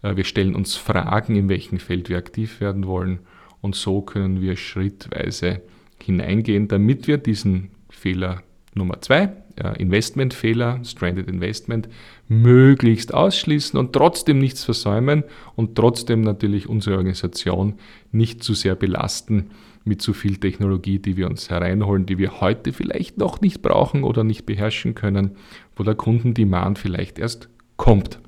wir 0.00 0.22
stellen 0.22 0.54
uns 0.54 0.76
Fragen, 0.76 1.34
in 1.34 1.48
welchem 1.48 1.80
Feld 1.80 2.08
wir 2.08 2.18
aktiv 2.18 2.60
werden 2.60 2.86
wollen 2.86 3.18
und 3.60 3.74
so 3.74 4.02
können 4.02 4.40
wir 4.40 4.56
schrittweise 4.56 5.62
hineingehen, 6.02 6.68
damit 6.68 7.06
wir 7.06 7.18
diesen 7.18 7.70
Fehler 7.90 8.42
Nummer 8.74 9.00
zwei, 9.00 9.32
äh, 9.56 9.80
Investmentfehler, 9.80 10.80
Stranded 10.84 11.28
Investment, 11.28 11.88
möglichst 12.28 13.12
ausschließen 13.12 13.78
und 13.78 13.92
trotzdem 13.92 14.38
nichts 14.38 14.64
versäumen 14.64 15.24
und 15.56 15.74
trotzdem 15.74 16.20
natürlich 16.20 16.68
unsere 16.68 16.96
Organisation 16.96 17.74
nicht 18.12 18.42
zu 18.42 18.54
sehr 18.54 18.76
belasten 18.76 19.50
mit 19.84 20.02
zu 20.02 20.12
viel 20.12 20.36
Technologie, 20.36 20.98
die 20.98 21.16
wir 21.16 21.28
uns 21.28 21.50
hereinholen, 21.50 22.06
die 22.06 22.18
wir 22.18 22.40
heute 22.40 22.72
vielleicht 22.72 23.18
noch 23.18 23.40
nicht 23.40 23.62
brauchen 23.62 24.04
oder 24.04 24.22
nicht 24.22 24.46
beherrschen 24.46 24.94
können, 24.94 25.32
wo 25.76 25.82
der 25.82 25.94
Kundendemand 25.94 26.78
vielleicht 26.78 27.18
erst 27.18 27.48
kommt. 27.76 28.20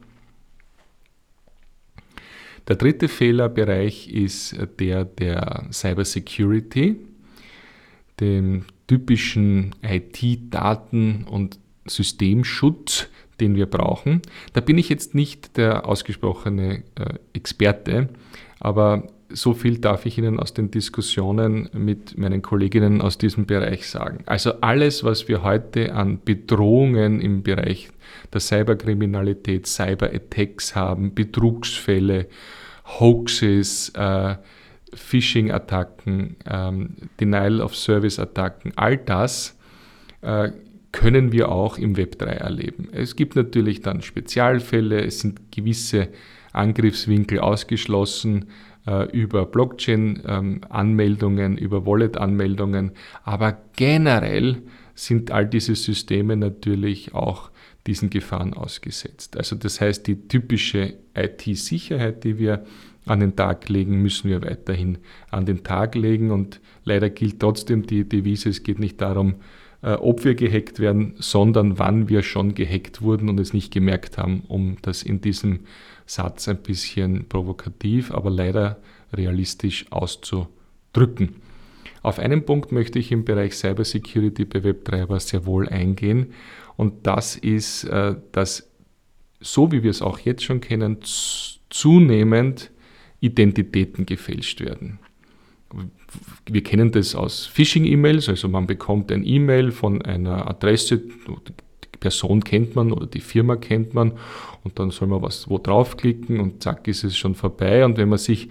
Der 2.70 2.76
dritte 2.76 3.08
Fehlerbereich 3.08 4.08
ist 4.10 4.56
der 4.78 5.04
der 5.04 5.66
Cybersecurity, 5.72 6.94
dem 8.20 8.64
typischen 8.86 9.74
IT-Daten- 9.82 11.24
und 11.24 11.58
Systemschutz, 11.84 13.08
den 13.40 13.56
wir 13.56 13.66
brauchen. 13.66 14.22
Da 14.52 14.60
bin 14.60 14.78
ich 14.78 14.88
jetzt 14.88 15.16
nicht 15.16 15.56
der 15.56 15.84
ausgesprochene 15.84 16.84
äh, 16.94 17.14
Experte, 17.32 18.08
aber 18.60 19.08
so 19.30 19.52
viel 19.52 19.78
darf 19.78 20.06
ich 20.06 20.16
Ihnen 20.18 20.38
aus 20.38 20.54
den 20.54 20.70
Diskussionen 20.70 21.70
mit 21.72 22.18
meinen 22.18 22.40
Kolleginnen 22.40 23.00
aus 23.00 23.18
diesem 23.18 23.46
Bereich 23.46 23.88
sagen. 23.88 24.22
Also 24.26 24.60
alles, 24.60 25.02
was 25.02 25.26
wir 25.26 25.42
heute 25.42 25.92
an 25.92 26.20
Bedrohungen 26.24 27.20
im 27.20 27.42
Bereich 27.42 27.88
der 28.32 28.40
Cyberkriminalität, 28.40 29.66
Cyberattacks 29.66 30.76
haben, 30.76 31.14
Betrugsfälle, 31.14 32.28
Hoaxes, 32.98 33.90
äh, 33.90 34.36
Phishing-Attacken, 34.92 36.36
ähm, 36.46 36.96
Denial-of-Service-Attacken, 37.20 38.72
all 38.76 38.96
das 38.96 39.56
äh, 40.22 40.50
können 40.92 41.32
wir 41.32 41.50
auch 41.50 41.78
im 41.78 41.96
Web 41.96 42.18
3 42.18 42.30
erleben. 42.30 42.88
Es 42.92 43.14
gibt 43.14 43.36
natürlich 43.36 43.82
dann 43.82 44.02
Spezialfälle, 44.02 45.04
es 45.04 45.20
sind 45.20 45.52
gewisse 45.52 46.08
Angriffswinkel 46.52 47.38
ausgeschlossen 47.38 48.46
äh, 48.86 49.08
über 49.12 49.46
Blockchain-Anmeldungen, 49.46 51.52
ähm, 51.52 51.58
über 51.58 51.86
Wallet-Anmeldungen, 51.86 52.90
aber 53.22 53.56
generell 53.76 54.62
sind 54.94 55.30
all 55.30 55.46
diese 55.46 55.76
Systeme 55.76 56.36
natürlich 56.36 57.14
auch 57.14 57.52
diesen 57.86 58.10
Gefahren 58.10 58.54
ausgesetzt. 58.54 59.36
Also 59.36 59.56
das 59.56 59.80
heißt, 59.80 60.06
die 60.06 60.28
typische 60.28 60.94
IT-Sicherheit, 61.14 62.24
die 62.24 62.38
wir 62.38 62.64
an 63.06 63.20
den 63.20 63.36
Tag 63.36 63.68
legen, 63.68 64.02
müssen 64.02 64.28
wir 64.28 64.42
weiterhin 64.42 64.98
an 65.30 65.46
den 65.46 65.64
Tag 65.64 65.94
legen. 65.94 66.30
Und 66.30 66.60
leider 66.84 67.10
gilt 67.10 67.40
trotzdem 67.40 67.86
die 67.86 68.08
Devise, 68.08 68.50
es 68.50 68.62
geht 68.62 68.78
nicht 68.78 69.00
darum, 69.00 69.36
äh, 69.82 69.92
ob 69.94 70.24
wir 70.24 70.34
gehackt 70.34 70.78
werden, 70.78 71.14
sondern 71.18 71.78
wann 71.78 72.08
wir 72.08 72.22
schon 72.22 72.54
gehackt 72.54 73.02
wurden 73.02 73.28
und 73.28 73.40
es 73.40 73.52
nicht 73.52 73.72
gemerkt 73.72 74.18
haben, 74.18 74.42
um 74.48 74.76
das 74.82 75.02
in 75.02 75.20
diesem 75.20 75.60
Satz 76.06 76.48
ein 76.48 76.58
bisschen 76.58 77.28
provokativ, 77.28 78.10
aber 78.12 78.30
leider 78.30 78.78
realistisch 79.12 79.86
auszudrücken. 79.90 81.36
Auf 82.02 82.18
einen 82.18 82.44
Punkt 82.44 82.72
möchte 82.72 82.98
ich 82.98 83.12
im 83.12 83.24
Bereich 83.24 83.54
Cybersecurity 83.54 84.44
bei 84.44 84.60
Web3 84.60 85.02
aber 85.02 85.20
sehr 85.20 85.44
wohl 85.46 85.68
eingehen. 85.68 86.32
Und 86.76 87.06
das 87.06 87.36
ist, 87.36 87.84
äh, 87.84 88.16
dass 88.32 88.70
so 89.40 89.72
wie 89.72 89.82
wir 89.82 89.90
es 89.90 90.02
auch 90.02 90.18
jetzt 90.18 90.44
schon 90.44 90.60
kennen, 90.60 90.98
zunehmend 91.70 92.70
Identitäten 93.20 94.06
gefälscht 94.06 94.60
werden. 94.60 94.98
Wir 96.46 96.62
kennen 96.62 96.90
das 96.90 97.14
aus 97.14 97.46
Phishing-E-Mails, 97.46 98.28
also 98.28 98.48
man 98.48 98.66
bekommt 98.66 99.12
ein 99.12 99.24
E-Mail 99.24 99.70
von 99.70 100.02
einer 100.02 100.48
Adresse, 100.48 100.98
die 100.98 101.98
Person 102.00 102.42
kennt 102.42 102.74
man 102.74 102.92
oder 102.92 103.06
die 103.06 103.20
Firma 103.20 103.56
kennt 103.56 103.94
man 103.94 104.12
und 104.64 104.78
dann 104.78 104.90
soll 104.90 105.08
man 105.08 105.22
was 105.22 105.48
wo 105.48 105.58
draufklicken 105.58 106.40
und 106.40 106.62
zack 106.62 106.88
ist 106.88 107.04
es 107.04 107.16
schon 107.16 107.34
vorbei. 107.34 107.84
Und 107.84 107.98
wenn 107.98 108.08
man 108.08 108.18
sich 108.18 108.48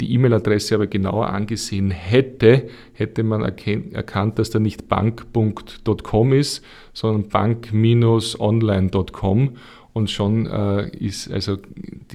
die 0.00 0.12
E-Mail-Adresse 0.12 0.74
aber 0.74 0.86
genauer 0.86 1.28
angesehen 1.28 1.90
hätte, 1.90 2.68
hätte 2.92 3.22
man 3.22 3.42
erkannt, 3.42 4.38
dass 4.38 4.50
da 4.50 4.58
nicht 4.58 4.88
bank.com 4.88 6.32
ist, 6.32 6.64
sondern 6.92 7.28
bank-online.com 7.28 9.56
und 9.92 10.10
schon 10.10 10.46
äh, 10.46 10.88
ist 10.96 11.30
also 11.30 11.58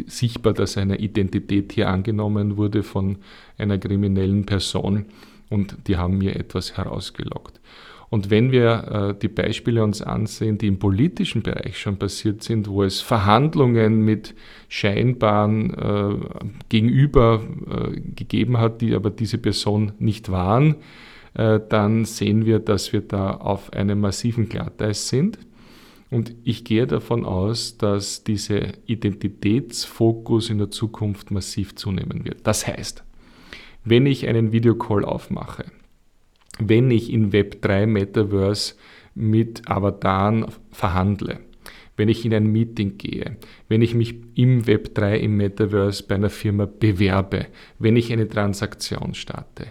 sichtbar, 0.06 0.54
dass 0.54 0.78
eine 0.78 1.00
Identität 1.00 1.72
hier 1.72 1.90
angenommen 1.90 2.58
wurde 2.58 2.84
von 2.84 3.18
einer 3.58 3.78
kriminellen 3.78 4.46
Person 4.46 5.06
und 5.50 5.76
die 5.88 5.98
haben 5.98 6.18
mir 6.18 6.36
etwas 6.36 6.78
herausgelockt. 6.78 7.60
Und 8.10 8.32
wenn 8.32 8.52
wir 8.52 9.14
äh, 9.14 9.20
die 9.20 9.28
Beispiele 9.28 9.84
uns 9.84 10.02
ansehen, 10.02 10.58
die 10.58 10.68
im 10.68 10.80
politischen 10.80 11.44
Bereich 11.44 11.78
schon 11.78 11.98
passiert 11.98 12.42
sind, 12.42 12.68
wo 12.68 12.84
es 12.84 13.02
Verhandlungen 13.02 14.04
mit 14.04 14.34
scheinbaren 14.68 15.74
äh, 15.76 16.16
Gegenüber 16.70 17.44
äh, 17.70 18.00
gegeben 18.16 18.58
hat, 18.58 18.82
die 18.82 18.96
aber 18.96 19.12
diese 19.12 19.38
Person 19.38 19.92
nicht 20.00 20.32
waren, 20.32 20.78
äh, 21.36 21.60
dann 21.70 22.06
sehen 22.06 22.46
wir, 22.46 22.60
dass 22.60 22.94
wir 22.94 23.02
da 23.02 23.32
auf 23.32 23.74
einem 23.74 24.02
massiven 24.02 24.50
Glatteis 24.50 25.10
sind. 25.10 25.38
Und 26.10 26.34
ich 26.44 26.66
gehe 26.66 26.88
davon 26.88 27.24
aus, 27.24 27.78
dass 27.78 28.24
dieser 28.24 28.62
Identitätsfokus 28.88 30.50
in 30.50 30.58
der 30.58 30.72
Zukunft 30.72 31.30
massiv 31.30 31.76
zunehmen 31.76 32.26
wird. 32.26 32.40
Das 32.48 32.66
heißt, 32.66 33.04
wenn 33.86 34.08
ich 34.08 34.28
einen 34.28 34.52
Videocall 34.52 35.06
aufmache, 35.06 35.66
wenn 36.60 36.92
ich 36.92 37.12
in 37.12 37.32
Web3 37.32 37.88
Metaverse 37.88 38.76
mit 39.16 39.68
Avataren 39.70 40.46
verhandle, 40.72 41.40
wenn 41.98 42.10
ich 42.10 42.26
in 42.26 42.34
ein 42.34 42.52
Meeting 42.52 42.98
gehe, 42.98 43.38
wenn 43.68 43.82
ich 43.82 43.94
mich 43.94 44.16
im 44.36 44.64
Web3 44.64 45.16
im 45.16 45.38
Metaverse 45.38 46.04
bei 46.08 46.16
einer 46.16 46.30
Firma 46.30 46.66
bewerbe, 46.66 47.48
wenn 47.78 47.98
ich 47.98 48.14
eine 48.14 48.28
Transaktion 48.28 49.14
starte, 49.14 49.68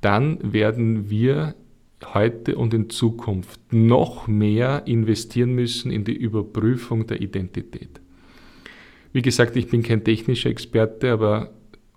dann 0.00 0.52
werden 0.52 1.10
wir 1.10 1.54
heute 2.14 2.56
und 2.56 2.72
in 2.74 2.88
Zukunft 2.90 3.60
noch 3.72 4.26
mehr 4.26 4.82
investieren 4.86 5.54
müssen 5.54 5.90
in 5.90 6.04
die 6.04 6.16
Überprüfung 6.16 7.06
der 7.06 7.20
Identität. 7.20 8.00
Wie 9.12 9.22
gesagt, 9.22 9.56
ich 9.56 9.68
bin 9.68 9.82
kein 9.82 10.04
technischer 10.04 10.50
Experte, 10.50 11.12
aber 11.12 11.52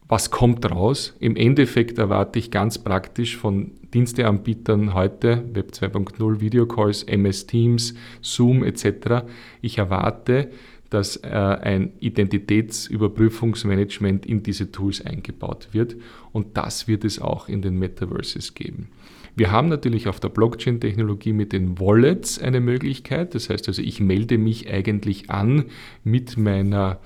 was 0.07 0.31
kommt 0.31 0.69
raus? 0.69 1.15
Im 1.19 1.35
Endeffekt 1.35 1.97
erwarte 1.97 2.39
ich 2.39 2.51
ganz 2.51 2.77
praktisch 2.77 3.37
von 3.37 3.71
Diensteanbietern 3.93 4.93
heute, 4.93 5.43
Web 5.53 5.71
2.0, 5.71 6.39
Videocalls, 6.39 7.03
MS 7.03 7.47
Teams, 7.47 7.93
Zoom 8.21 8.63
etc. 8.63 9.25
Ich 9.61 9.77
erwarte, 9.77 10.51
dass 10.89 11.17
äh, 11.17 11.27
ein 11.29 11.91
Identitätsüberprüfungsmanagement 11.99 14.25
in 14.25 14.41
diese 14.43 14.71
Tools 14.71 15.05
eingebaut 15.05 15.67
wird 15.71 15.97
und 16.31 16.55
das 16.57 16.87
wird 16.87 17.03
es 17.03 17.19
auch 17.19 17.49
in 17.49 17.61
den 17.61 17.77
Metaverses 17.79 18.53
geben. 18.53 18.87
Wir 19.35 19.51
haben 19.51 19.67
natürlich 19.67 20.07
auf 20.07 20.19
der 20.19 20.29
Blockchain-Technologie 20.29 21.33
mit 21.33 21.53
den 21.53 21.79
Wallets 21.79 22.39
eine 22.39 22.59
Möglichkeit. 22.59 23.33
Das 23.33 23.49
heißt 23.49 23.67
also, 23.67 23.81
ich 23.81 23.99
melde 23.99 24.37
mich 24.37 24.69
eigentlich 24.69 25.31
an 25.31 25.65
mit 26.03 26.37
meiner 26.37 26.99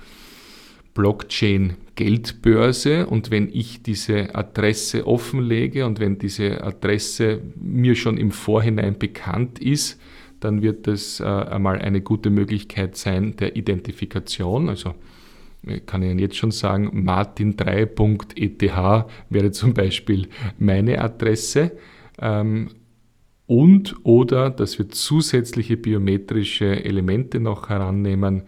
Blockchain-Geldbörse 0.98 3.06
und 3.06 3.30
wenn 3.30 3.48
ich 3.52 3.82
diese 3.84 4.34
Adresse 4.34 5.06
offenlege 5.06 5.86
und 5.86 6.00
wenn 6.00 6.18
diese 6.18 6.64
Adresse 6.64 7.40
mir 7.54 7.94
schon 7.94 8.18
im 8.18 8.32
Vorhinein 8.32 8.98
bekannt 8.98 9.60
ist, 9.60 10.00
dann 10.40 10.60
wird 10.60 10.88
das 10.88 11.20
äh, 11.20 11.24
einmal 11.24 11.78
eine 11.78 12.00
gute 12.00 12.30
Möglichkeit 12.30 12.96
sein 12.96 13.36
der 13.36 13.54
Identifikation. 13.54 14.68
Also 14.68 14.94
kann 15.86 16.02
ich 16.02 16.10
Ihnen 16.10 16.18
jetzt 16.18 16.36
schon 16.36 16.50
sagen, 16.50 17.08
martin3.eth 17.08 19.06
wäre 19.30 19.52
zum 19.52 19.72
Beispiel 19.72 20.26
meine 20.58 21.00
Adresse. 21.00 21.78
Ähm, 22.20 22.70
und 23.46 23.94
oder 24.02 24.50
dass 24.50 24.80
wir 24.80 24.88
zusätzliche 24.88 25.76
biometrische 25.76 26.84
Elemente 26.84 27.38
noch 27.38 27.68
herannehmen, 27.68 28.42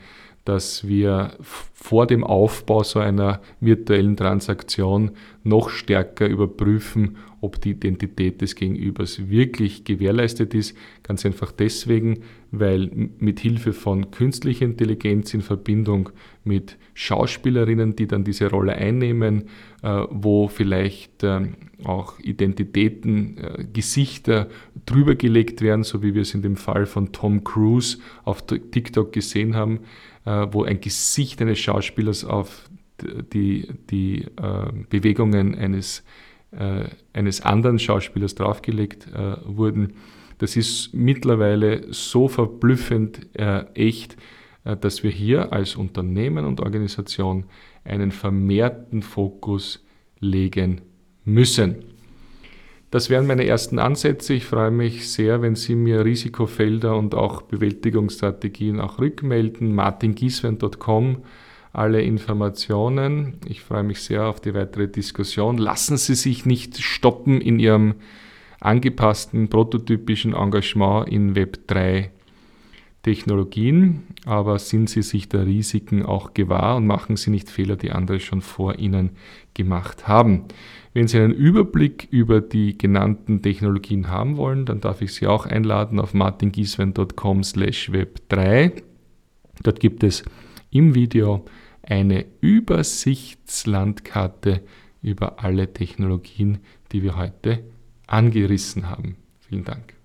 dass 0.50 0.88
wir 0.88 1.30
vor 1.74 2.08
dem 2.08 2.24
Aufbau 2.24 2.82
so 2.82 2.98
einer 2.98 3.40
virtuellen 3.60 4.16
Transaktion 4.16 5.12
noch 5.44 5.70
stärker 5.70 6.26
überprüfen, 6.26 7.18
ob 7.40 7.60
die 7.60 7.70
Identität 7.70 8.42
des 8.42 8.56
Gegenübers 8.56 9.30
wirklich 9.30 9.84
gewährleistet 9.84 10.52
ist. 10.52 10.76
Ganz 11.04 11.24
einfach 11.24 11.52
deswegen, 11.52 12.24
weil 12.50 12.90
mit 13.20 13.38
Hilfe 13.38 13.72
von 13.72 14.10
künstlicher 14.10 14.64
Intelligenz 14.64 15.32
in 15.34 15.40
Verbindung 15.40 16.10
mit 16.42 16.76
Schauspielerinnen, 16.94 17.94
die 17.94 18.08
dann 18.08 18.24
diese 18.24 18.50
Rolle 18.50 18.74
einnehmen, 18.74 19.44
äh, 19.82 20.02
wo 20.10 20.48
vielleicht 20.48 21.22
ähm, 21.22 21.54
auch 21.84 22.18
Identitäten, 22.18 23.38
äh, 23.38 23.64
Gesichter 23.72 24.48
drüber 24.84 25.14
gelegt 25.14 25.62
werden, 25.62 25.84
so 25.84 26.02
wie 26.02 26.14
wir 26.14 26.22
es 26.22 26.34
in 26.34 26.42
dem 26.42 26.56
Fall 26.56 26.86
von 26.86 27.12
Tom 27.12 27.44
Cruise 27.44 27.98
auf 28.24 28.42
TikTok 28.42 29.12
gesehen 29.12 29.54
haben, 29.54 29.78
wo 30.24 30.64
ein 30.64 30.80
Gesicht 30.80 31.40
eines 31.40 31.58
Schauspielers 31.58 32.24
auf 32.24 32.68
die, 33.02 33.68
die 33.90 34.26
Bewegungen 34.90 35.54
eines 35.54 36.04
äh, 36.52 36.84
eines 37.12 37.42
anderen 37.42 37.78
Schauspielers 37.78 38.34
draufgelegt 38.34 39.06
äh, 39.14 39.36
wurden. 39.44 39.94
Das 40.38 40.56
ist 40.56 40.92
mittlerweile 40.92 41.92
so 41.92 42.28
verblüffend 42.28 43.28
äh, 43.36 43.64
echt, 43.74 44.16
äh, 44.64 44.76
dass 44.76 45.02
wir 45.02 45.10
hier 45.10 45.52
als 45.52 45.76
Unternehmen 45.76 46.44
und 46.44 46.60
Organisation 46.60 47.44
einen 47.84 48.10
vermehrten 48.10 49.02
Fokus 49.02 49.84
legen 50.18 50.80
müssen. 51.24 51.76
Das 52.90 53.08
wären 53.08 53.26
meine 53.26 53.46
ersten 53.46 53.78
Ansätze. 53.78 54.34
Ich 54.34 54.46
freue 54.46 54.72
mich 54.72 55.10
sehr, 55.10 55.42
wenn 55.42 55.54
Sie 55.54 55.76
mir 55.76 56.04
Risikofelder 56.04 56.96
und 56.96 57.14
auch 57.14 57.42
Bewältigungsstrategien 57.42 58.80
auch 58.80 58.98
rückmelden. 58.98 59.72
martingieswen.com 59.74 61.22
alle 61.72 62.02
Informationen. 62.02 63.36
Ich 63.46 63.60
freue 63.60 63.84
mich 63.84 64.02
sehr 64.02 64.26
auf 64.26 64.40
die 64.40 64.54
weitere 64.54 64.88
Diskussion. 64.88 65.56
Lassen 65.56 65.96
Sie 65.96 66.16
sich 66.16 66.44
nicht 66.46 66.78
stoppen 66.78 67.40
in 67.40 67.60
Ihrem 67.60 67.94
angepassten 68.58 69.48
prototypischen 69.48 70.34
Engagement 70.34 71.08
in 71.08 71.34
Web3 71.34 72.10
Technologien, 73.02 74.02
aber 74.26 74.58
sind 74.58 74.90
Sie 74.90 75.00
sich 75.02 75.28
der 75.28 75.46
Risiken 75.46 76.04
auch 76.04 76.34
gewahr 76.34 76.76
und 76.76 76.86
machen 76.86 77.16
Sie 77.16 77.30
nicht 77.30 77.48
Fehler, 77.48 77.76
die 77.76 77.92
andere 77.92 78.20
schon 78.20 78.42
vor 78.42 78.78
Ihnen 78.78 79.12
gemacht 79.54 80.06
haben. 80.06 80.44
Wenn 80.92 81.08
Sie 81.08 81.18
einen 81.18 81.32
Überblick 81.32 82.08
über 82.10 82.42
die 82.42 82.76
genannten 82.76 83.40
Technologien 83.42 84.08
haben 84.08 84.36
wollen, 84.36 84.66
dann 84.66 84.80
darf 84.80 85.00
ich 85.00 85.14
Sie 85.14 85.26
auch 85.26 85.46
einladen 85.46 85.98
auf 85.98 86.12
martingieswen.com/web3. 86.12 88.82
Dort 89.62 89.80
gibt 89.80 90.04
es 90.04 90.22
im 90.70 90.94
Video 90.94 91.46
eine 91.82 92.26
Übersichtslandkarte 92.40 94.60
über 95.02 95.42
alle 95.42 95.72
Technologien, 95.72 96.58
die 96.92 97.02
wir 97.02 97.16
heute 97.16 97.64
angerissen 98.06 98.90
haben. 98.90 99.16
Vielen 99.40 99.64
Dank. 99.64 99.99